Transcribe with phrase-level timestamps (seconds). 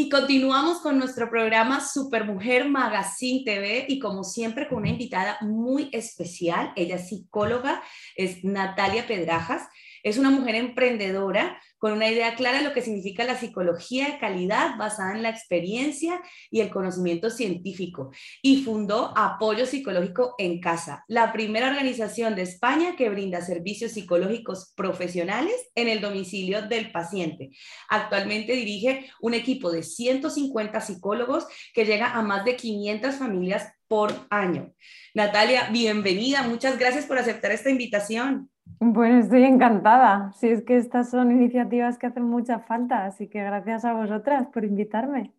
[0.00, 5.90] Y continuamos con nuestro programa Supermujer Magazine TV y como siempre con una invitada muy
[5.90, 6.72] especial.
[6.76, 7.82] Ella es psicóloga,
[8.14, 9.62] es Natalia Pedrajas.
[10.02, 14.18] Es una mujer emprendedora con una idea clara de lo que significa la psicología de
[14.18, 16.20] calidad basada en la experiencia
[16.50, 18.10] y el conocimiento científico
[18.42, 24.72] y fundó Apoyo Psicológico en Casa, la primera organización de España que brinda servicios psicológicos
[24.76, 27.50] profesionales en el domicilio del paciente.
[27.88, 34.12] Actualmente dirige un equipo de 150 psicólogos que llega a más de 500 familias por
[34.30, 34.72] año.
[35.14, 36.42] Natalia, bienvenida.
[36.42, 38.50] Muchas gracias por aceptar esta invitación.
[38.80, 40.32] Bueno, estoy encantada.
[40.32, 44.46] Si es que estas son iniciativas que hacen mucha falta, así que gracias a vosotras
[44.52, 45.32] por invitarme.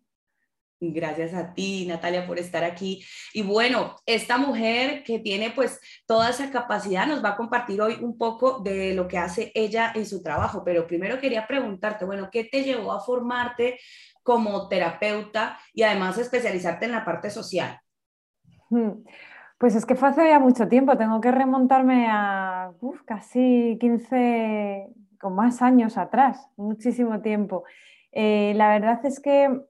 [0.82, 3.04] Gracias a ti, Natalia, por estar aquí.
[3.34, 7.98] Y bueno, esta mujer que tiene pues toda esa capacidad nos va a compartir hoy
[8.00, 10.62] un poco de lo que hace ella en su trabajo.
[10.64, 13.78] Pero primero quería preguntarte, bueno, ¿qué te llevó a formarte
[14.22, 17.78] como terapeuta y además especializarte en la parte social?
[18.70, 19.02] Hmm.
[19.60, 22.72] Pues es que fue hace ya mucho tiempo, tengo que remontarme a
[23.04, 24.88] casi 15,
[25.20, 27.64] con más años atrás, muchísimo tiempo.
[28.10, 29.60] Eh, la verdad es que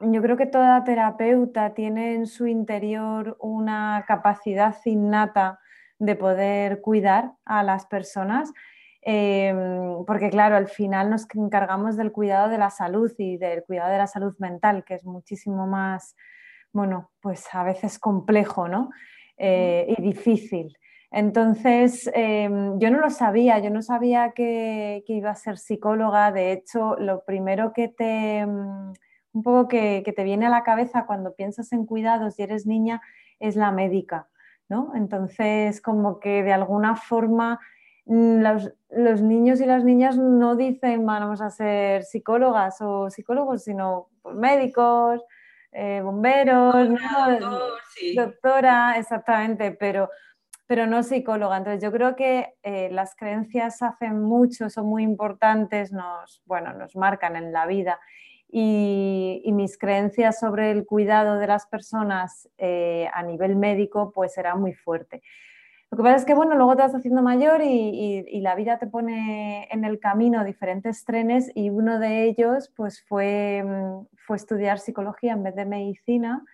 [0.00, 5.60] yo creo que toda terapeuta tiene en su interior una capacidad innata
[5.98, 8.50] de poder cuidar a las personas,
[9.02, 13.92] em, porque claro, al final nos encargamos del cuidado de la salud y del cuidado
[13.92, 16.16] de la salud mental, que es muchísimo más
[16.72, 18.90] bueno, pues a veces complejo, ¿no?
[19.36, 20.76] Eh, y difícil.
[21.10, 26.32] Entonces, em, yo no lo sabía, yo no sabía que, iba a ser psicóloga.
[26.32, 28.92] De hecho, lo primero que te, mm,
[29.34, 33.02] un poco que, te viene a la cabeza cuando piensas en cuidados y eres niña
[33.40, 34.28] es la médica,
[34.68, 34.92] ¿no?
[34.94, 37.60] Entonces, como que de alguna forma
[38.06, 43.64] mm, los, los, niños y las niñas no dicen vamos a ser psicólogas o psicólogos,
[43.64, 45.22] sino médicos,
[45.72, 46.88] eh, bomberos,
[48.14, 50.10] doctora, exactamente, pero,
[50.66, 51.56] pero no psicóloga.
[51.56, 56.94] Entonces yo creo que eh, las creencias hacen mucho, son muy importantes, nos, bueno, nos
[56.94, 57.98] marcan en la vida.
[58.54, 64.54] Y, mis creencias sobre el cuidado de las personas eh, a nivel médico pues era
[64.56, 65.22] muy fuerte.
[65.92, 68.86] Lo que pasa es que, bueno, luego te vas haciendo mayor y, la vida te
[68.86, 74.78] pone en el camino diferentes trenes y uno de ellos pues fue, mm, fue estudiar
[74.78, 76.46] psicología en vez de medicina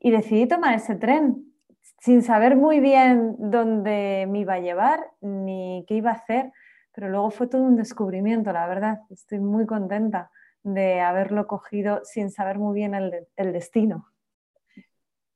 [0.00, 1.52] y decidí tomar ese tren
[2.00, 6.50] sin saber muy bien dónde me iba a llevar ni qué iba a hacer,
[6.94, 9.00] pero luego fue todo un descubrimiento, la verdad.
[9.10, 10.30] Estoy muy contenta
[10.62, 14.06] de haberlo cogido sin saber muy bien el destino.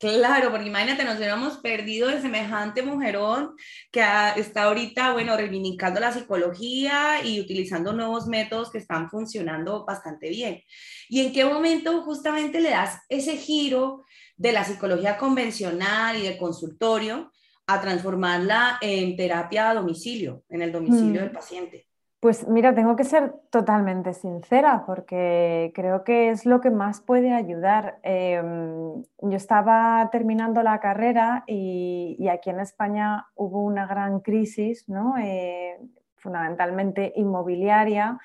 [0.01, 3.55] Claro, porque imagínate, nos hubiéramos perdido de semejante mujerón
[3.93, 4.03] que
[4.37, 10.63] está ahorita, bueno, reivindicando la psicología y utilizando nuevos métodos que están funcionando bastante bien.
[11.11, 14.07] ¿Y en qué momento justamente le das ese giro
[14.39, 17.31] de la psicología convencional y de consultorio
[17.67, 21.25] a transformarla en terapia a domicilio, en el domicilio mm.
[21.25, 21.90] del paciente?
[22.21, 27.33] Pues mira, tengo que ser totalmente sincera porque creo que es lo que más puede
[27.33, 27.99] ayudar.
[28.03, 35.15] Em, yo estaba terminando la carrera y, aquí en España hubo una gran crisis, ¿no?
[35.19, 35.79] Eh,
[36.17, 38.19] fundamentalmente inmobiliaria.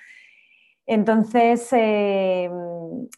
[0.86, 2.52] Entonces, em,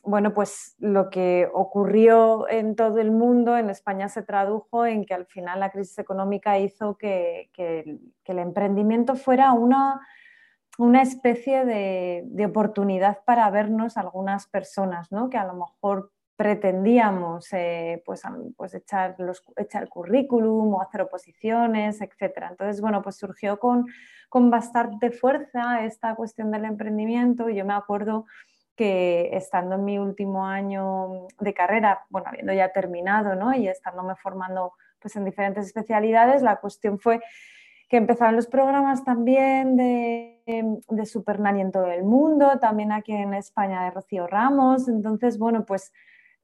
[0.04, 5.16] bueno, pues lo que ocurrió en todo el mundo, en España se tradujo en que
[5.16, 7.50] al final la crisis económica hizo que
[8.26, 10.02] el emprendimiento fuera una
[10.78, 15.30] una especie de, oportunidad para vernos algunas personas, ¿no?
[15.30, 18.22] que a lo mejor pretendíamos eh, pues,
[18.56, 22.46] pues echar, los, echar currículum o hacer oposiciones, etc.
[22.52, 23.88] Entonces, bueno, pues surgió con,
[24.30, 27.50] con bastante fuerza esta cuestión del emprendimiento.
[27.50, 28.26] Yo me acuerdo
[28.76, 33.56] que estando en mi último año de carrera, bueno, habiendo ya terminado ¿no?
[33.56, 37.20] y estándome formando pues, en diferentes especialidades, la cuestión fue
[37.88, 43.85] que empezaron los programas también de, de en todo el mundo, también aquí en España
[43.85, 44.88] de Rocío Ramos.
[44.90, 45.94] Entonces, bueno, pues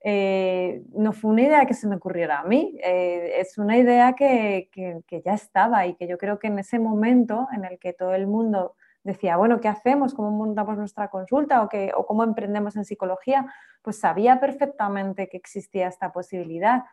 [0.05, 4.13] eh, no fue una idea que se me ocurriera a mí, eh, es una idea
[4.13, 7.93] que, que, ya estaba y que yo creo que en ese momento en el que
[7.93, 10.13] todo el mundo decía, bueno, ¿qué hacemos?
[10.13, 11.61] ¿Cómo montamos nuestra consulta?
[11.61, 13.45] ¿O, qué, o cómo emprendemos en psicología?
[13.81, 16.83] Pues sabía perfectamente que existía esta posibilidad.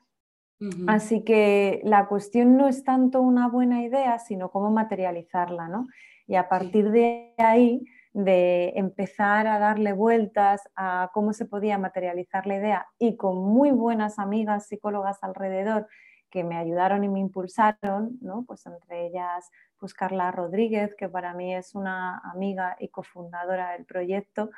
[0.89, 5.89] Así que la cuestión no es tanto una buena idea, sino cómo materializarla, ¿no?
[6.27, 12.47] Y a partir de ahí, de empezar a darle vueltas a cómo se podía materializar
[12.47, 15.87] la idea y con muy buenas amigas psicólogas alrededor
[16.29, 18.45] que me ayudaron y me impulsaron, ¿no?
[18.47, 19.49] Pues entre ellas
[19.79, 24.51] pues Carla Rodríguez, que para mí es una amiga y cofundadora del proyecto,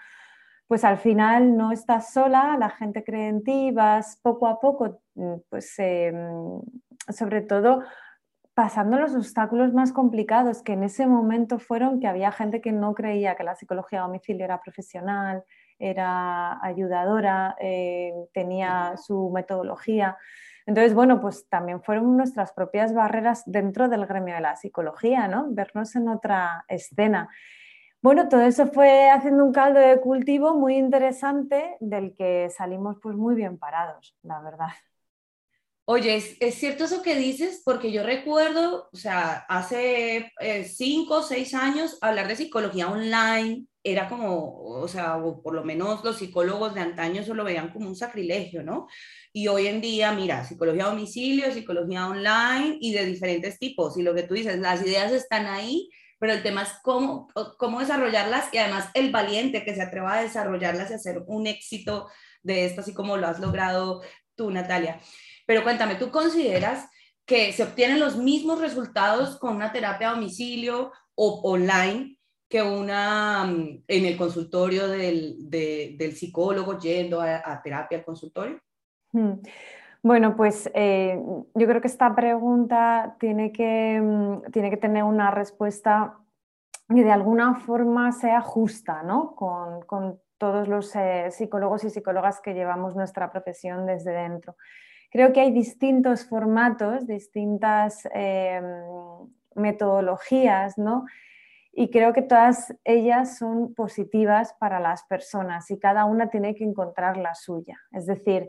[0.66, 5.00] pues al final no estás sola, la gente cree en ti, vas poco a poco,
[5.14, 6.60] mm, pues em,
[7.08, 7.82] sobre todo
[8.54, 12.94] pasando los obstáculos más complicados, que en ese momento fueron que había gente que no
[12.94, 15.44] creía que la psicología a domicilio era profesional,
[15.78, 20.16] era ayudadora, eh, tenía su metodología.
[20.66, 25.46] Entonces, bueno, pues también fueron nuestras propias barreras dentro del gremio de la psicología, ¿no?
[25.50, 27.28] Vernos en otra escena.
[28.02, 33.14] Bueno, todo eso fue haciendo un caldo de cultivo muy interesante del que salimos pues
[33.14, 34.70] muy bien parados, la verdad.
[35.84, 37.62] Oye, ¿es, cierto eso que dices?
[37.64, 43.66] Porque yo recuerdo, o sea, hace eh, cinco o seis años hablar de psicología online
[43.84, 47.72] era como, o sea, o por lo menos los psicólogos de antaño eso lo veían
[47.72, 48.88] como un sacrilegio, ¿no?
[49.32, 53.96] Y hoy en día, mira, psicología a domicilio, psicología online y de diferentes tipos.
[53.96, 55.88] Y lo que tú dices, las ideas están ahí,
[56.22, 57.26] pero el tema es cómo,
[57.58, 62.08] cómo desarrollarlas y además el valiente que se atreva a desarrollarlas y hacer un éxito
[62.44, 64.02] de esto, así como lo has logrado
[64.36, 65.00] tú, Natalia.
[65.46, 66.88] Pero cuéntame, ¿tú consideras
[67.26, 72.16] que se obtienen los mismos resultados con una terapia a domicilio o online
[72.48, 78.60] que una mm, en el consultorio del, del psicólogo yendo a, terapia al consultorio?
[79.10, 79.40] Hmm.
[80.02, 81.16] Bueno, pues eh,
[81.54, 86.18] yo creo que esta pregunta tiene que, mm, tiene que tener una respuesta
[86.88, 89.36] que de alguna forma sea justa, ¿no?
[89.36, 94.56] Con, con todos los eh, psicólogos y psicólogas que llevamos nuestra profesión desde dentro.
[95.12, 98.64] Creo que hay distintos formatos, distintas em,
[99.54, 101.04] metodologías, ¿no?
[101.72, 106.64] Y creo que todas ellas son positivas para las personas y cada una tiene que
[106.64, 107.78] encontrar la suya.
[107.92, 108.48] Es decir,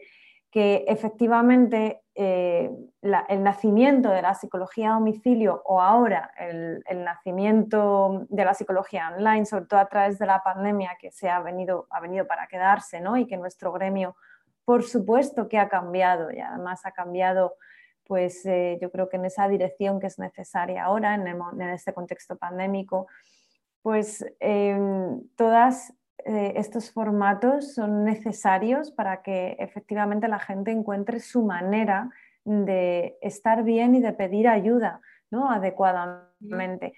[0.53, 2.69] que efectivamente eh,
[3.01, 9.47] el nacimiento de la psicología a domicilio o ahora el, nacimiento de la psicología online,
[9.47, 13.01] sobre todo a través de la pandemia que se ha venido, ha venido para quedarse
[13.01, 13.17] ¿no?
[13.17, 14.15] y que nuestro gremio
[14.63, 17.55] por supuesto que ha cambiado y además ha cambiado,
[18.03, 22.38] pues eh, yo creo que en esa dirección que es necesaria ahora, en, este contexto
[22.38, 23.07] pandémico,
[23.81, 25.91] pues em, todos
[26.25, 32.10] eh, estos formatos son necesarios para que efectivamente la gente encuentre su manera
[32.45, 35.01] de estar bien y de pedir ayuda
[35.31, 35.51] ¿no?
[35.51, 36.94] adecuadamente.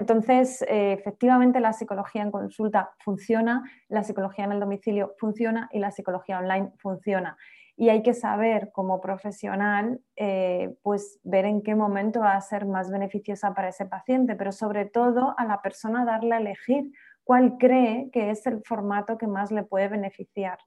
[0.00, 5.78] Entonces, eh, efectivamente, la psicología en consulta funciona, la psicología en el domicilio funciona y
[5.78, 7.36] la psicología online funciona.
[7.76, 12.66] Y hay que saber como profesional, eh, pues ver en qué momento va a ser
[12.66, 16.92] más beneficiosa para ese paciente, pero sobre todo a la persona darle a elegir
[17.24, 20.58] cuál cree que es el formato que más le puede beneficiar.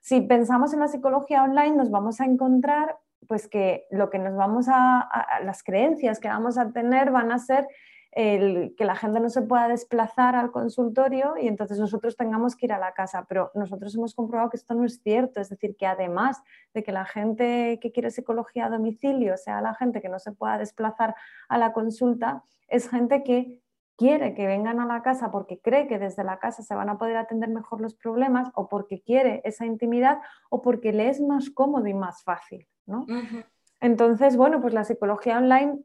[0.00, 2.96] Si pensamos en la psicología online, nos vamos a encontrar
[3.28, 5.08] pues que lo que nos vamos a
[5.44, 7.68] las creencias que vamos a tener van a ser
[8.12, 12.66] el que la gente no se pueda desplazar al consultorio y entonces nosotros tengamos que
[12.66, 13.24] ir a la casa.
[13.26, 16.42] Pero nosotros hemos comprobado que esto no es cierto, es decir, que además
[16.74, 20.32] de que la gente que quiere psicología a domicilio sea la gente que no se
[20.32, 21.14] pueda desplazar
[21.48, 23.61] a la consulta, es gente que
[23.96, 26.98] quiere que vengan a la casa porque cree que desde la casa se van a
[26.98, 30.18] poder atender mejor los problemas o porque quiere esa intimidad
[30.50, 32.66] o porque le es más cómodo y más fácil.
[33.80, 35.82] Entonces, bueno, pues la psicología online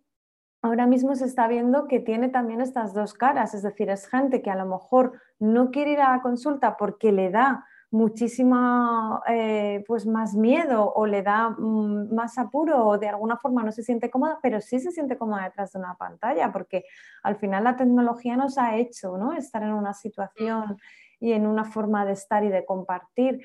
[0.62, 4.42] ahora mismo se está viendo que tiene también estas dos caras, es decir, es gente
[4.42, 9.84] que a lo mejor no quiere ir a la consulta porque le da muchísima eh,
[9.88, 13.84] pues más miedo o le da mm, más apuro o de alguna forma no se
[13.84, 16.86] siente cómoda, pero sí se siente cómoda detrás de una pantalla porque
[17.24, 19.34] al final la tecnología nos ha hecho ¿no?
[19.34, 20.78] estar en una situación
[21.20, 23.42] y en una forma de estar y de compartir.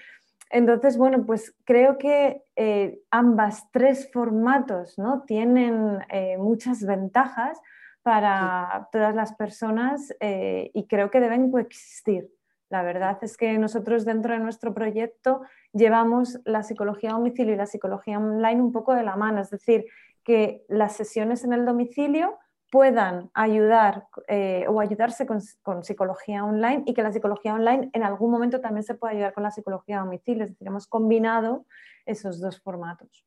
[0.50, 5.22] Entonces, bueno, pues creo que eh, ambas tres formatos ¿no?
[5.22, 7.58] tienen eh, muchas ventajas
[8.02, 12.28] para todas las personas y creo que deben coexistir.
[12.72, 15.42] La verdad es que nosotros dentro de nuestro proyecto
[15.74, 19.50] llevamos la psicología a domicilio y la psicología online un poco de la mano, es
[19.50, 19.84] decir,
[20.24, 22.38] que las sesiones en el domicilio
[22.70, 25.42] puedan ayudar eh, o ayudarse con,
[25.82, 29.42] psicología online y que la psicología online en algún momento también se pueda ayudar con
[29.42, 30.44] la psicología a domicilio.
[30.44, 31.66] Es decir, hemos combinado
[32.06, 33.26] esos dos formatos.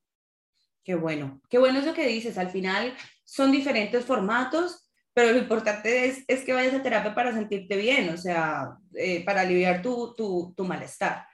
[0.84, 2.40] Qué bueno, qué bueno es lo que dices.
[2.40, 4.85] Al final son diferentes formatos,
[5.16, 9.24] pero lo importante es, es que vayas a terapia para sentirte bien, o sea, eh,
[9.24, 11.26] para aliviar tu, tu, malestar.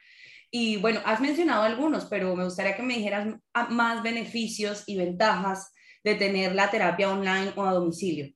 [0.52, 3.36] Y bueno, has mencionado algunos, pero me gustaría que me dijeras
[3.70, 5.74] más beneficios y ventajas
[6.04, 8.32] de tener la terapia online o a domicilio?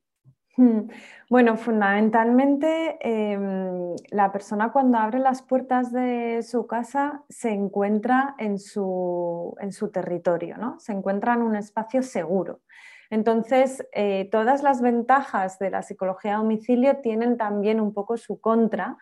[0.58, 0.88] Hmm.
[1.30, 8.58] Bueno, fundamentalmente em, la persona cuando abre las puertas de su casa se encuentra en
[8.58, 10.80] su, en su territorio, ¿no?
[10.80, 12.62] se encuentra en un espacio seguro.
[13.10, 18.40] Entonces, eh, todas las ventajas de la psicología a domicilio tienen también un poco su
[18.40, 18.98] contra,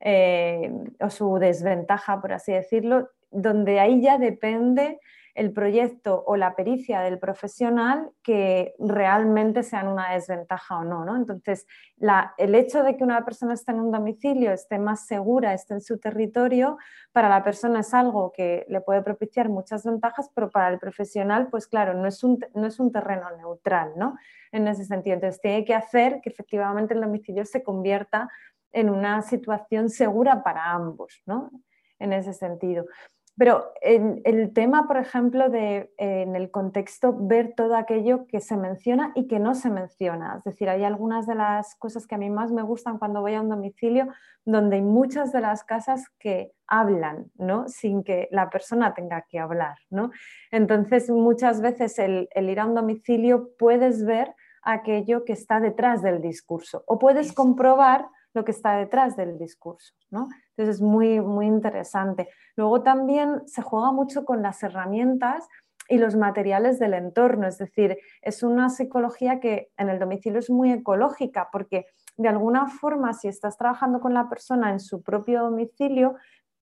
[0.00, 0.70] eh,
[1.00, 5.00] o su desventaja, por así decirlo, donde ahí ya depende
[5.36, 11.04] el proyecto o la pericia del profesional que realmente sean una desventaja o no.
[11.04, 11.14] ¿no?
[11.14, 11.66] Entonces,
[12.38, 15.82] el hecho de que una persona esté en un domicilio, esté más segura, esté en
[15.82, 16.78] su territorio,
[17.12, 21.48] para la persona es algo que le puede propiciar muchas ventajas, pero para el profesional,
[21.50, 24.16] pues claro, no es un, no es un terreno neutral, ¿no?
[24.52, 25.14] En ese sentido.
[25.14, 28.30] Entonces, tiene que hacer que efectivamente el domicilio se convierta
[28.72, 31.50] en una situación segura para ambos, ¿no?
[31.98, 32.86] En ese sentido.
[33.38, 38.56] Pero en el tema, por ejemplo, de en el contexto ver todo aquello que se
[38.56, 40.36] menciona y que no se menciona.
[40.38, 43.34] Es decir, hay algunas de las cosas que a mí más me gustan cuando voy
[43.34, 44.08] a un domicilio
[44.46, 47.68] donde hay muchas de las casas que hablan, ¿no?
[47.68, 50.12] Sin que la persona tenga que hablar, ¿no?
[50.50, 56.00] Entonces, muchas veces el, el ir a un domicilio puedes ver aquello que está detrás
[56.00, 59.94] del discurso o puedes comprobar lo que está detrás del discurso.
[60.10, 60.28] ¿no?
[60.50, 62.28] Entonces es muy, muy interesante.
[62.54, 65.48] Luego también se juega mucho con las herramientas
[65.88, 70.50] y los materiales del entorno, es decir, es una psicología que en el domicilio es
[70.50, 75.42] muy ecológica porque de alguna forma si estás trabajando con la persona en su propio
[75.42, 76.16] domicilio,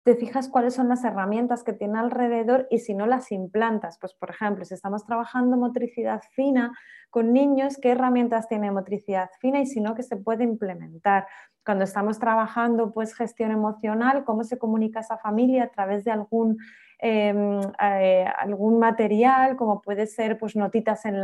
[0.04, 3.98] te fijas cuáles son las herramientas que tiene alrededor y si no las implantas.
[3.98, 6.72] Pues, por ejemplo, si estamos trabajando motricidad fina
[7.08, 11.26] con niños, ¿qué herramientas tiene motricidad fina y si no, qué se puede implementar?
[11.64, 16.58] Cuando estamos trabajando pues, gestión emocional, ¿cómo se comunica esa familia a través de algún,
[16.98, 21.14] em, eh, algún material, como puede ser pues, notitas en,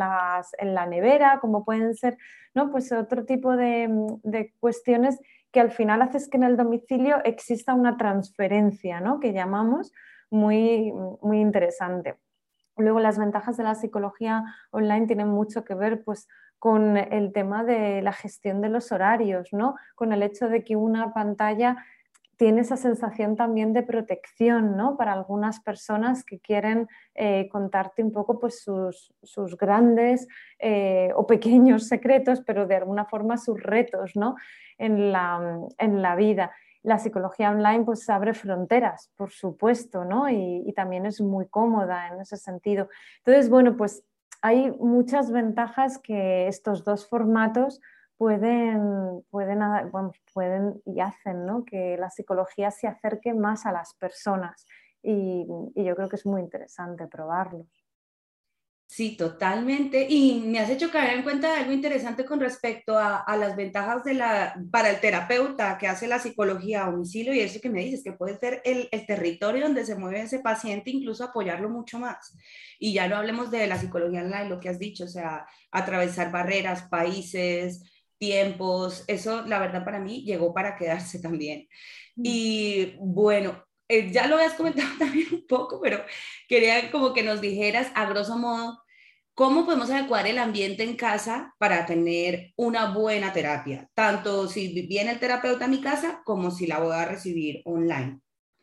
[0.59, 2.17] en la nevera, como pueden ser
[2.55, 2.71] ¿no?
[2.71, 3.91] pues, otro tipo de,
[4.23, 5.21] de cuestiones
[5.53, 9.21] que al final haces que en el domicilio exista una transferencia, ¿no?
[9.21, 9.93] que llamamos
[10.31, 10.93] muy,
[11.23, 12.17] muy interesante.
[12.77, 16.29] Luego las ventajas de la psicología online tienen mucho que ver pues,
[16.59, 19.75] con el tema de la gestión de los horarios, ¿no?
[19.95, 21.85] con el hecho de que una pantalla
[22.41, 24.97] tiene esa sensación también de protección ¿no?
[24.97, 30.27] para algunas personas que quieren eh, contarte un poco pues, sus, sus grandes
[30.59, 34.37] eh, o pequeños secretos, pero de alguna forma sus retos ¿no?
[34.79, 36.51] en, la, en la vida.
[36.83, 40.31] La psicología online pues abre fronteras, por supuesto, ¿no?
[40.31, 42.89] Y, y, también es muy cómoda en ese sentido.
[43.19, 44.03] Entonces, bueno, pues
[44.41, 47.83] hay muchas ventajas que estos dos formatos
[48.21, 49.61] pueden, pueden,
[50.35, 51.65] pueden y hacen ¿no?
[51.65, 54.67] que la psicología se acerque más a las personas
[55.03, 57.67] y, y yo creo que es muy interesante probarlos.
[58.87, 60.07] Sí, totalmente.
[60.07, 63.57] Y me has hecho caer en cuenta de algo interesante con respecto a, a, las
[63.57, 67.71] ventajas de la, para el terapeuta que hace la psicología a domicilio y eso que
[67.71, 71.71] me dices, que puede ser el, el, territorio donde se mueve ese paciente, incluso apoyarlo
[71.71, 72.37] mucho más.
[72.81, 76.33] Y ya no hablemos de la psicología online, lo que has dicho, o sea, atravesar
[76.33, 77.85] barreras, países,
[78.21, 81.67] tiempos, eso la verdad para mí llegó para quedarse también.
[82.17, 86.05] Y bueno, eh, ya lo habías comentado también un poco, pero
[86.49, 88.79] quería como que nos dijeras a grosso modo
[89.35, 95.13] cómo podemos adecuar el ambiente en casa para tener una buena terapia, tanto si viene
[95.13, 98.21] el terapeuta a mi casa como si la voy a recibir online.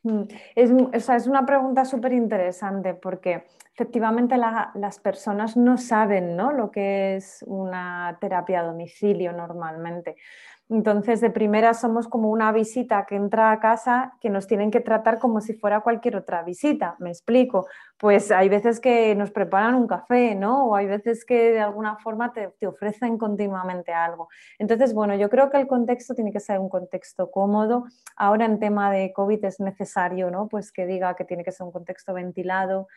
[0.08, 0.22] Mm,
[0.56, 6.54] es, es una pregunta súper interesante porque efectivamente las personas no saben ¿no?
[6.54, 10.16] lo que es una terapia a domicilio normalmente.
[10.70, 14.82] Entonces, de primera somos como una visita que entra a casa que nos tienen que
[14.82, 16.98] tratar como si fuera cualquier otra visita.
[17.00, 17.68] Me explico.
[17.98, 20.66] Pues hay veces que nos preparan un café, ¿no?
[20.66, 24.28] O hay veces que de alguna forma te, te ofrecen continuamente algo.
[24.60, 27.86] Entonces, bueno, yo creo que el contexto tiene que ser un contexto cómodo.
[28.18, 30.50] Ahora en tema de COVID es necesario, ¿no?
[30.50, 32.88] Pues que diga que tiene que ser un contexto ventilado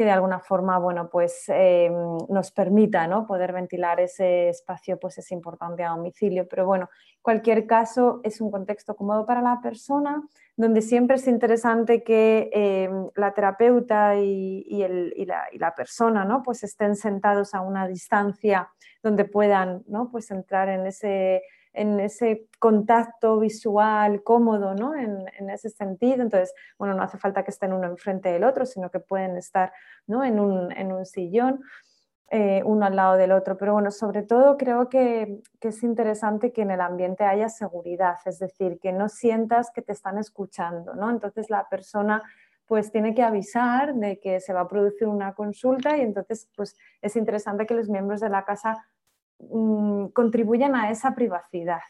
[0.00, 1.92] que de alguna forma bueno, pues, eh,
[2.30, 3.26] nos permita ¿no?
[3.26, 6.48] poder ventilar ese espacio, pues es importante a domicilio.
[6.48, 10.26] Pero bueno, en cualquier caso es un contexto cómodo para la persona,
[10.56, 16.42] donde siempre es interesante que eh, la terapeuta y, y, la, y, la, persona ¿no?
[16.42, 18.70] pues estén sentados a una distancia
[19.02, 20.10] donde puedan ¿no?
[20.10, 24.94] pues entrar en ese en ese contacto visual cómodo, ¿no?
[24.94, 26.22] En, ese sentido.
[26.22, 29.72] Entonces, bueno, no hace falta que estén uno enfrente del otro, sino que pueden estar
[30.06, 30.24] ¿no?
[30.24, 31.60] en, un, sillón.
[32.32, 33.56] Eh, uno al lado del otro.
[33.56, 38.38] Pero bueno, sobre todo creo que, es interesante que en el ambiente haya seguridad, es
[38.38, 41.10] decir, que no sientas que te están escuchando, ¿no?
[41.10, 42.22] Entonces la persona
[42.66, 46.76] pues tiene que avisar de que se va a producir una consulta y entonces pues
[47.02, 48.86] es interesante que los miembros de la casa
[49.48, 51.80] Mm, contribuyen a esa privacidad.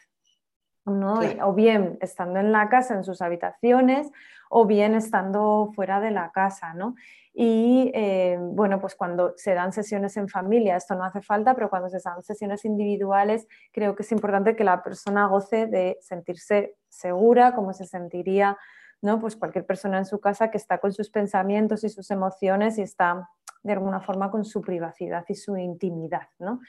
[0.85, 1.19] ¿no?
[1.43, 4.11] O bien estando en la casa, en sus habitaciones,
[4.49, 6.95] o bien estando fuera de la casa, ¿no?
[7.33, 11.69] Y eh, bueno, pues cuando se dan sesiones en familia, esto no hace falta, pero
[11.69, 16.75] cuando se dan sesiones individuales, creo que es importante que la persona goce de sentirse
[16.89, 18.57] segura, como se sentiría
[19.01, 19.19] ¿no?
[19.19, 22.83] Pues cualquier persona en su casa que está con sus pensamientos y sus emociones y
[22.83, 23.29] está
[23.63, 26.61] de alguna forma con su privacidad y su intimidad, ¿no?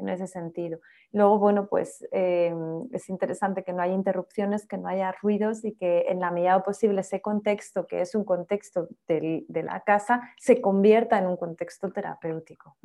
[0.00, 0.80] En ese sentido.
[1.12, 2.54] Luego, bueno, pues eh,
[2.92, 6.62] es interesante que no haya interrupciones, que no haya ruidos y que en la medida
[6.62, 11.92] posible ese contexto, que es un contexto de la casa, se convierta en un contexto
[11.92, 12.76] terapéutico.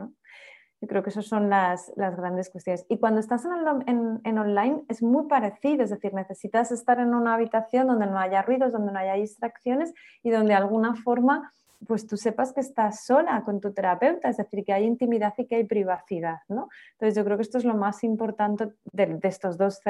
[0.81, 2.85] Yo creo que esas son las, grandes cuestiones.
[2.89, 7.33] Y cuando estás en, en, online es muy parecido, es decir, necesitas estar en una
[7.33, 11.53] habitación donde no haya ruidos, donde no haya distracciones y donde de alguna forma
[11.87, 15.45] pues tú sepas que estás sola con tu terapeuta, es decir, que hay intimidad y
[15.45, 16.69] que hay privacidad, ¿no?
[16.93, 19.81] Entonces yo creo que esto es lo más importante de, estos dos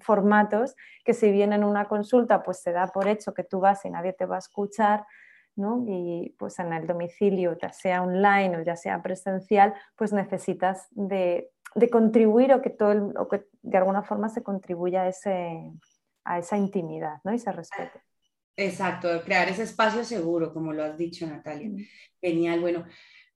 [0.00, 3.84] formatos, que si bien en una consulta pues se da por hecho que tú vas
[3.84, 5.04] y nadie te va a escuchar,
[5.56, 5.84] ¿no?
[5.86, 11.50] Y pues en el domicilio, ya sea online o ya sea presencial, pues necesitas de,
[11.90, 15.72] contribuir o que, todo o que de alguna forma se contribuya a, ese,
[16.24, 17.32] a esa intimidad ¿no?
[17.32, 18.02] y se respete.
[18.56, 21.70] Exacto, crear ese espacio seguro, como lo has dicho, Natalia.
[22.20, 22.60] Genial.
[22.60, 22.86] Bueno,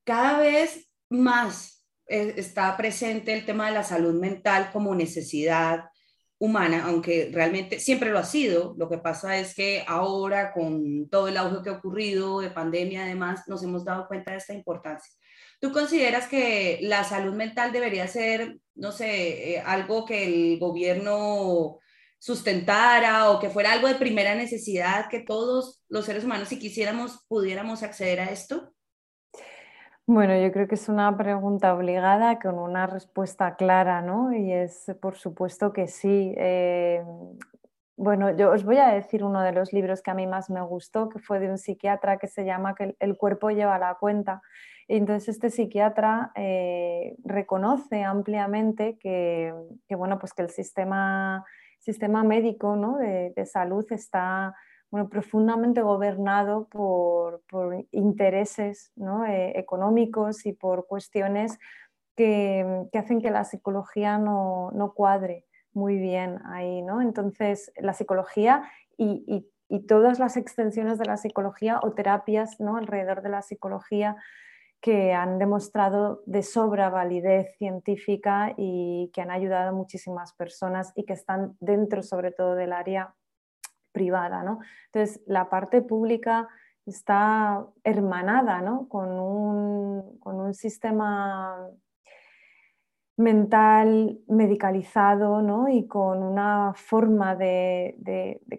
[0.04, 5.84] cada vez más eh, está presente el tema de la salud mental como necesidad
[6.38, 8.74] humana, aunque realmente siempre lo ha sido.
[8.78, 13.04] Lo que pasa es que ahora, con todo el auge que ha ocurrido de pandemia,
[13.04, 15.12] además, nos hemos dado cuenta de esta importancia.
[15.60, 21.78] ¿Tú consideras que la salud mental debería ser, no sé, eh, algo que el gobierno
[22.26, 27.24] sustentara o que fuera algo de primera necesidad, que todos los seres humanos, si quisiéramos,
[27.28, 28.72] pudiéramos acceder a esto?
[30.08, 34.32] Bueno, yo creo que es una pregunta obligada con una respuesta clara, ¿no?
[34.32, 36.34] Y es por supuesto que sí.
[36.36, 37.04] Eh,
[37.96, 40.62] bueno, yo os voy a decir uno de los libros que a mí más me
[40.62, 44.42] gustó, que fue de un psiquiatra que se llama que El cuerpo lleva la cuenta.
[44.88, 49.54] entonces este psiquiatra eh, reconoce ampliamente que,
[49.90, 51.44] bueno, pues que el sistema
[51.86, 52.98] sistema médico ¿no?
[52.98, 54.56] de, salud está
[54.90, 57.42] bueno, profundamente gobernado por,
[57.92, 58.92] intereses
[59.28, 61.58] eh, económicos y por cuestiones
[62.16, 66.82] que, hacen que la psicología no, cuadre muy bien ahí.
[66.82, 67.00] ¿no?
[67.00, 72.76] Entonces, la psicología y, y, todas las extensiones de la psicología o terapias ¿no?
[72.76, 74.16] alrededor de la psicología
[74.86, 81.04] que han demostrado de sobra validez científica y que han ayudado a muchísimas personas y
[81.04, 83.12] que están dentro sobre todo del área
[83.90, 84.44] privada.
[84.44, 84.60] ¿no?
[84.92, 86.46] Entonces, la parte pública
[86.86, 88.88] está hermanada ¿no?
[88.88, 91.68] con, un, con un sistema
[93.16, 95.68] mental medicalizado ¿no?
[95.68, 97.96] y con una forma de,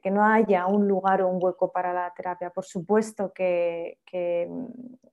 [0.02, 2.50] que no haya un lugar o un hueco para la terapia.
[2.50, 4.00] Por supuesto que,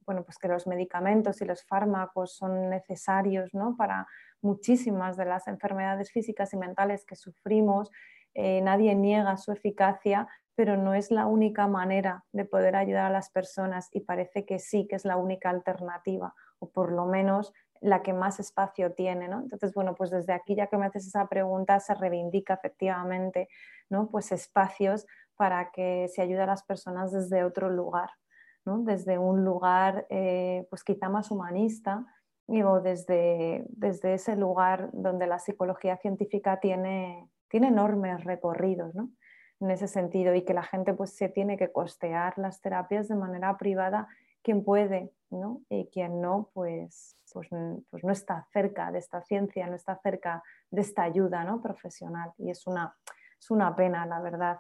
[0.07, 3.77] bueno, pues que los medicamentos y los fármacos son necesarios ¿no?
[3.77, 4.07] para
[4.41, 7.91] muchísimas de las enfermedades físicas y mentales que sufrimos.
[8.33, 13.11] Eh, nadie niega su eficacia, pero no es la única manera de poder ayudar a
[13.11, 17.53] las personas y parece que sí que es la única alternativa, o por lo menos
[17.81, 19.41] la que más espacio tiene, ¿no?
[19.41, 23.49] Entonces, bueno, pues desde aquí, ya que me haces esa pregunta, se reivindica efectivamente,
[23.91, 24.09] ¿no?
[24.11, 25.07] Pues espacios
[25.37, 28.11] para que se ayude a las personas desde otro lugar,
[28.65, 28.79] ¿no?
[28.79, 32.07] Desde un lugar, eh, pues quizá más humanista,
[32.47, 39.11] o desde, desde ese lugar donde la psicología científica tiene, tiene enormes recorridos, ¿no?
[39.61, 43.15] En ese sentido, y que la gente pues se tiene que costear las terapias de
[43.15, 44.09] manera privada,
[44.43, 45.63] quien puede, ¿no?
[45.71, 47.49] Y quien no, pues pues,
[47.91, 51.61] pues, no está cerca de esta ciencia, no está cerca de esta ayuda ¿no?
[51.61, 52.97] profesional y es una,
[53.39, 54.59] es una pena, la verdad.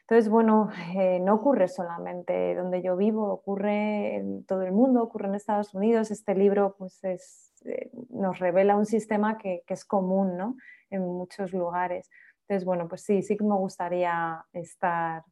[0.00, 5.28] Entonces, bueno, eh, no ocurre solamente donde yo vivo, ocurre en todo el mundo, ocurre
[5.28, 6.10] en Estados Unidos.
[6.10, 10.56] Este libro pues es, eh, nos revela un sistema que, que es común ¿no?
[10.88, 12.08] en muchos lugares.
[12.42, 15.22] Entonces, bueno, pues sí, sí que me gustaría estar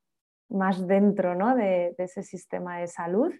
[0.50, 1.54] más dentro ¿no?
[1.54, 3.32] de, de ese sistema de salud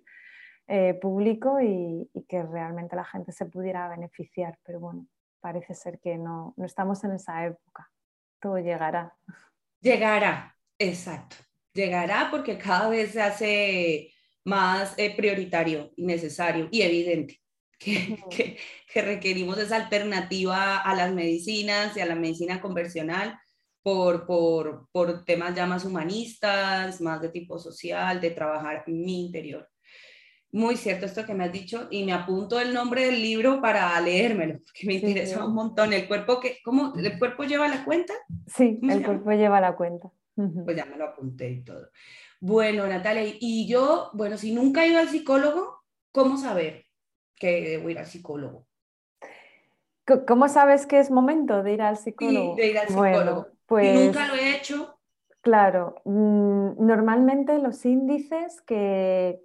[0.67, 4.59] eh, público y, que realmente la gente se pudiera beneficiar.
[4.65, 5.07] Pero bueno,
[5.41, 7.91] parece ser que no, no estamos en esa época.
[8.41, 9.17] Todo llegará.
[9.81, 11.37] Llegará, exacto.
[11.73, 14.11] Llegará porque cada vez se hace
[14.45, 17.41] más eh, prioritario y necesario y evidente
[17.79, 18.59] que, que,
[18.93, 23.39] que, requerimos esa alternativa a las medicinas y a la medicina convencional
[23.83, 29.69] por, por, por temas ya más humanistas, más de tipo social, de trabajar mi interior.
[30.55, 34.01] Muy cierto esto que me has dicho y me apunto el nombre del libro para
[34.01, 35.93] leérmelo, porque me interesa un montón.
[35.93, 38.15] ¿El cuerpo, que, ¿cómo, ¿El cuerpo lleva la cuenta?
[38.47, 40.13] Sí, el cuerpo lleva la cuenta.
[40.37, 41.91] Pues ya me lo apunté y todo.
[42.41, 46.85] Bueno, Natalia, y yo, bueno, si nunca he ido al psicólogo, ¿cómo saber
[47.35, 48.69] que debo ir al psicólogo?
[50.25, 52.55] ¿Cómo sabes que es momento de ir al psicólogo?
[52.55, 53.49] Sí, de ir al psicólogo.
[53.67, 54.94] pues, nunca lo he hecho.
[55.45, 59.43] Claro, mm, normalmente los índices que,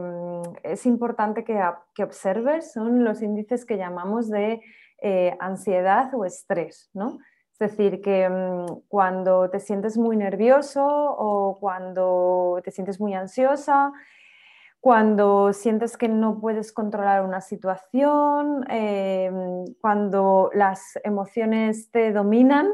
[0.00, 1.60] mm, es importante que,
[2.02, 4.62] observes son los índices que llamamos de
[5.02, 7.18] eh, ansiedad o estrés, ¿no?
[7.52, 13.92] Es decir, que mm, cuando te sientes muy nervioso o cuando te sientes muy ansiosa,
[14.82, 22.66] cuando sientes que no puedes controlar una situación, em, cuando las emociones te dominan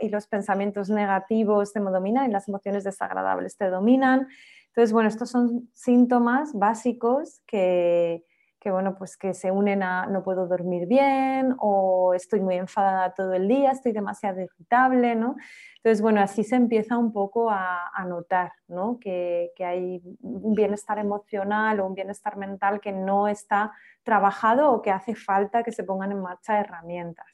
[0.00, 4.28] y los pensamientos negativos te dominan y las emociones desagradables te dominan.
[4.68, 8.24] Entonces, bueno, estos son síntomas básicos que,
[8.66, 13.14] que, bueno, pues que se unen a no puedo dormir bien o estoy muy enfadada
[13.14, 15.36] todo el día, estoy demasiado irritable, ¿no?
[15.76, 18.98] Entonces, bueno, así se empieza un poco a, notar ¿no?
[18.98, 23.70] que, que, hay un bienestar emocional o un bienestar mental que no está
[24.02, 27.28] trabajado o que hace falta que se pongan en marcha herramientas.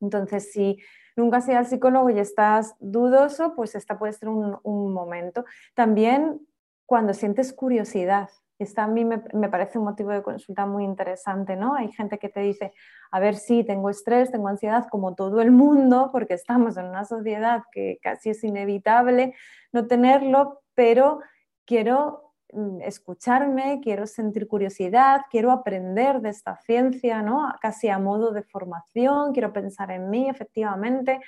[0.00, 0.78] Entonces, si
[1.14, 5.44] nunca has ido al psicólogo y estás dudoso, pues esta puede ser un, un momento.
[5.76, 6.44] También
[6.86, 8.30] cuando sientes curiosidad,
[8.64, 11.74] esta a mí me, parece un motivo de consulta muy interesante, ¿no?
[11.74, 12.72] Hay gente que te dice,
[13.10, 17.04] a ver, sí, tengo estrés, tengo ansiedad, como todo el mundo, porque estamos en una
[17.04, 19.34] sociedad que casi es inevitable
[19.72, 21.20] no tenerlo, pero
[21.64, 27.52] quiero mm, escucharme, quiero sentir curiosidad, quiero aprender de esta ciencia, ¿no?
[27.60, 31.20] Casi a modo de formación, quiero pensar en mí, efectivamente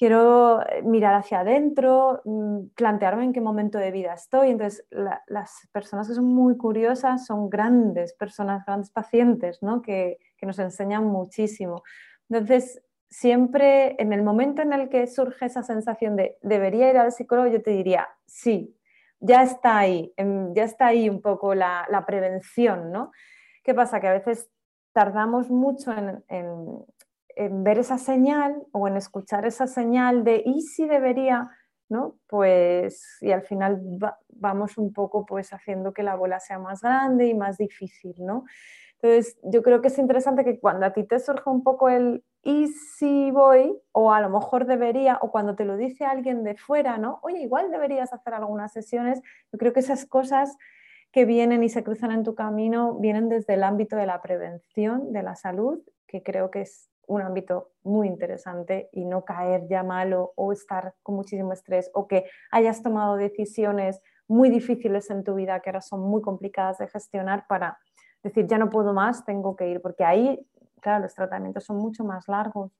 [0.00, 4.48] quiero eh, mirar hacia adentro, mm, plantearme en qué momento de vida estoy.
[4.48, 9.82] Entonces, las personas que son muy curiosas son grandes personas, grandes pacientes, ¿no?
[9.82, 11.82] que, nos enseñan muchísimo.
[12.30, 17.12] Entonces, siempre en el momento en el que surge esa sensación de debería ir al
[17.12, 18.74] psicólogo, yo te diría, sí,
[19.18, 23.10] ya está ahí, em, ya está ahí un poco la, prevención, ¿no?
[23.62, 24.00] ¿Qué pasa?
[24.00, 24.48] Que a veces
[24.94, 26.24] tardamos mucho en
[27.48, 31.50] ver esa señal o en escuchar esa señal de ¿y si debería?
[31.90, 32.16] ¿no?
[32.28, 33.82] Pues y al final
[34.28, 38.44] vamos un poco pues haciendo que la bola sea más grande y más difícil, ¿no?
[39.02, 42.22] Entonces yo creo que es interesante que cuando a ti te surge un poco el
[42.42, 43.76] ¿y si voy?
[43.92, 47.18] o a lo mejor debería, o cuando te lo dice alguien de fuera, ¿no?
[47.22, 49.20] Oye, igual deberías hacer algunas sesiones,
[49.52, 50.56] yo creo que esas cosas
[51.12, 55.12] que vienen y se cruzan en tu camino vienen desde el ámbito de la prevención
[55.12, 59.82] de la salud, que creo que es un ámbito muy interesante y no caer ya
[59.82, 65.34] malo o estar con muchísimo estrés o que hayas tomado decisiones muy difíciles en tu
[65.34, 67.78] vida que ahora son muy complicadas de gestionar para
[68.22, 70.38] decir ya no puedo más, tengo que ir, porque ahí,
[70.80, 72.70] claro, los tratamientos son mucho más largos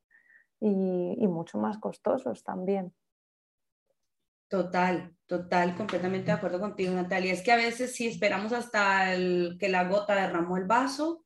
[0.61, 2.93] y, mucho más costosos también.
[4.49, 7.33] Total, total, completamente de acuerdo contigo, Natalia.
[7.33, 9.07] Es que a veces si esperamos hasta
[9.59, 11.25] que la gota derramó el vaso,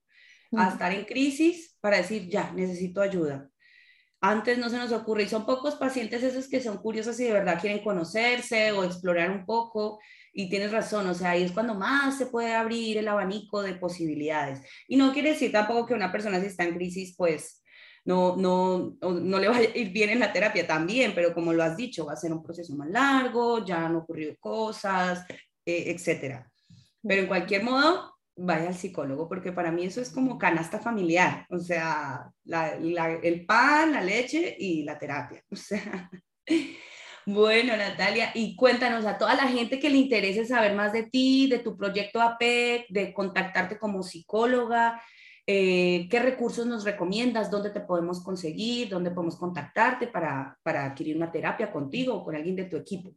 [0.57, 3.49] a estar en crisis para decir, ya, necesito ayuda.
[4.21, 7.33] Antes no se nos ocurre, y son pocos pacientes esos que son curiosos y de
[7.33, 10.01] verdad quieren conocerse o explorar un poco,
[10.33, 13.75] y tienes razón, o sea, ahí es cuando más se puede abrir el abanico de
[13.75, 14.61] posibilidades.
[14.89, 17.63] Y no quiere decir tampoco que una persona si está en crisis, pues
[18.05, 21.63] no, no, no le va a ir bien en la terapia también, pero como lo
[21.63, 25.25] has dicho, va a ser un proceso más largo, ya han ocurrido cosas,
[25.65, 26.51] eh, etcétera.
[27.03, 31.47] Pero en cualquier modo, vaya al psicólogo, porque para mí eso es como canasta familiar,
[31.51, 35.43] o sea, el pan, la leche y la terapia.
[35.51, 36.11] O sea,
[37.27, 41.49] bueno, Natalia, y cuéntanos a toda la gente que le interese saber más de ti,
[41.49, 45.01] de tu proyecto APEC, de contactarte como psicóloga,
[45.47, 47.51] eh, ¿qué recursos nos recomiendas?
[47.51, 48.89] ¿Dónde te podemos conseguir?
[48.89, 53.15] ¿Dónde podemos contactarte para, para adquirir una terapia contigo o con alguien de tu equipo?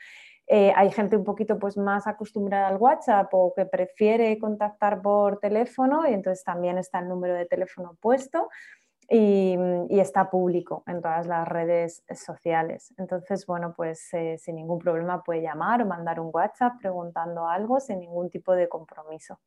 [0.46, 5.38] Eh, hay gente un poquito pues, más acostumbrada al WhatsApp o que prefiere contactar por
[5.38, 8.48] teléfono y entonces también está el número de teléfono puesto.
[9.08, 9.56] y,
[10.00, 12.94] está público en todas las redes sociales.
[12.96, 17.80] Entonces, bueno, pues eh, sin ningún problema puede llamar o mandar un WhatsApp preguntando algo
[17.80, 19.38] sin ningún tipo de compromiso.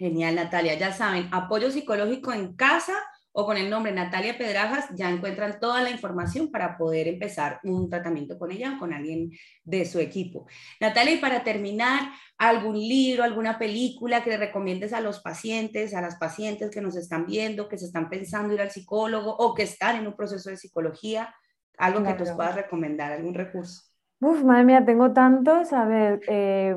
[0.00, 0.74] Genial, Natalia.
[0.74, 2.94] Ya saben, apoyo psicológico en casa
[3.32, 7.88] o con el nombre Natalia Pedrajas ya encuentran toda la información para poder empezar un
[7.88, 9.30] tratamiento con ella o con alguien
[9.64, 10.46] de su equipo.
[10.80, 16.00] Natalia, y para terminar, algún libro, alguna película que le recomiendes a los pacientes, a
[16.00, 19.62] las pacientes que nos están viendo, que se están pensando ir al psicólogo o que
[19.62, 21.34] están en un proceso de psicología,
[21.76, 23.82] algo que nos puedas recomendar, algún recurso.
[24.20, 25.72] Uf, madre mía, tengo tantos.
[25.72, 26.74] A ver, eh,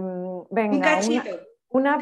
[0.50, 0.76] venga.
[0.76, 1.30] Un cachito.
[1.30, 1.53] Una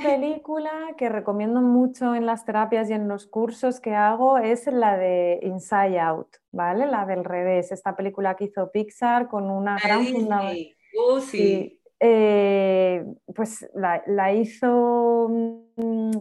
[0.01, 4.97] película que recomiendo mucho en las terapias y en los cursos que hago es la
[4.97, 6.85] de Inside Out, ¿vale?
[6.85, 10.67] La del revés, esta película que hizo Pixar con una gran fundación.
[10.97, 11.79] Oh, sí.
[12.03, 13.05] Eh,
[13.35, 15.29] pues la, hizo,
[15.75, 16.11] mm,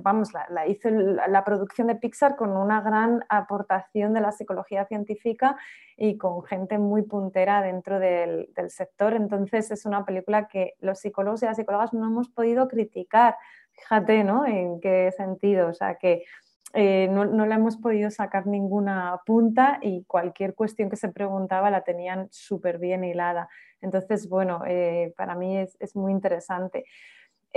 [0.00, 5.56] vamos, la, hizo la, producción de Pixar con una gran aportación de la psicología científica
[5.96, 9.14] y con gente muy puntera dentro del, sector.
[9.14, 13.36] Entonces es una película que los psicólogos y las psicólogas no hemos podido criticar.
[13.72, 14.46] Fíjate, ¿no?
[14.46, 15.68] En qué sentido.
[15.68, 16.24] O sea, que
[16.74, 21.70] eh, no, no, le hemos podido sacar ninguna punta y cualquier cuestión que se preguntaba
[21.70, 23.48] la tenían súper bien hilada.
[23.80, 26.84] Entonces, bueno, eh, para mí es, muy interesante.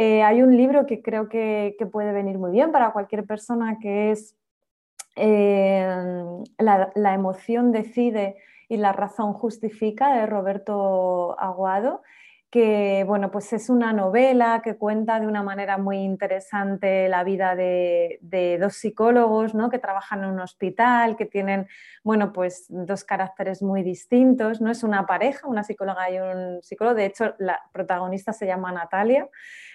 [0.02, 4.12] Eh, hay un libro que creo que, puede venir muy bien para cualquier persona que
[4.12, 4.34] es
[5.18, 8.38] la, la, emoción decide
[8.70, 12.02] y la razón justifica de Roberto Aguado
[12.50, 17.56] que bueno, pues es una novela que cuenta de una manera muy interesante la vida
[17.56, 19.70] de, dos psicólogos ¿no?
[19.70, 21.68] que trabajan en un hospital, que tienen
[22.04, 24.62] bueno, pues dos caracteres muy distintos.
[24.62, 26.96] No es una pareja, una psicóloga y un psicólogo.
[26.96, 29.30] De hecho, la protagonista se llama Natalia.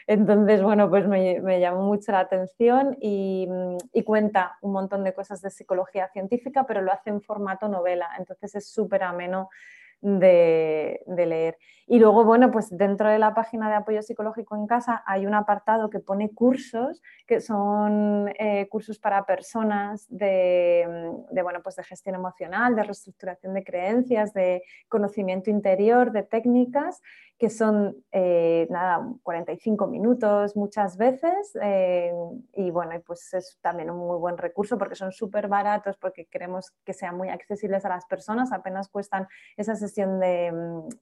[0.09, 3.49] Entonces, bueno, pues me, llamó mucho la atención y,
[3.93, 8.11] y, cuenta un montón de cosas de psicología científica, pero lo hace en formato novela.
[8.19, 9.49] Entonces es súper ameno
[10.05, 11.57] de, leer.
[11.87, 15.35] Y luego, bueno, pues dentro de la página de apoyo psicológico en casa hay un
[15.35, 20.87] apartado que pone cursos, que son eh, cursos para personas de,
[21.43, 27.03] bueno, pues de gestión emocional, de reestructuración de creencias, de conocimiento interior, de técnicas,
[27.39, 31.57] que son, eh, nada, 45 minutos muchas veces.
[31.61, 32.13] Eh,
[32.53, 36.73] y bueno, pues es también un muy buen recurso porque son súper baratos, porque queremos
[36.85, 40.53] que sean muy accesibles a las personas, apenas cuestan esa sesión de,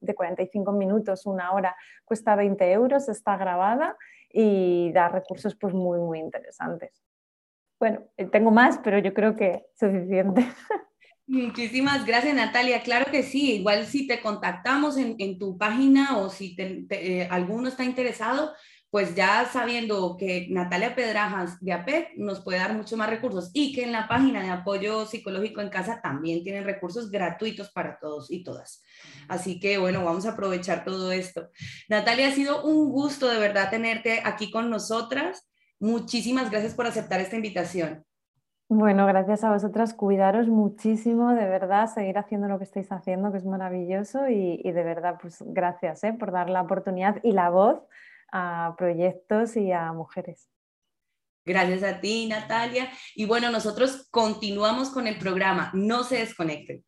[0.00, 3.96] de 45 minutos, una hora, cuesta 20 euros, está grabada
[4.30, 7.02] y da recursos pues muy, muy interesantes.
[7.78, 10.46] Bueno, eh, tengo más, pero yo creo que suficiente.
[11.26, 12.82] Muchísimas gracias, Natalia.
[12.82, 13.54] Claro que sí.
[13.54, 18.52] Igual si te contactamos en, tu página o si eh, alguno está interesado,
[18.92, 23.72] pues ya sabiendo que Natalia Pedrajas de APEC nos puede dar muchos más recursos y
[23.72, 28.30] que en la página de apoyo psicológico en casa también tienen recursos gratuitos para todos
[28.30, 28.82] y todas.
[29.28, 31.48] Así que bueno, vamos a aprovechar todo esto.
[31.88, 35.48] Natalia, ha sido un gusto de verdad tenerte aquí con nosotras.
[35.78, 38.04] Muchísimas gracias por aceptar esta invitación.
[38.74, 43.36] Bueno, gracias a vosotras, cuidaros muchísimo, de verdad, seguir haciendo lo que estáis haciendo, que
[43.36, 46.14] es maravilloso, y, de verdad, pues gracias ¿eh?
[46.14, 47.82] por dar la oportunidad y la voz
[48.32, 50.48] a proyectos y a mujeres.
[51.44, 52.88] Gracias a ti, Natalia.
[53.14, 56.82] Y bueno, nosotros continuamos con el programa, no se desconecten.